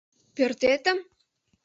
[0.35, 0.97] —Пӧртетым?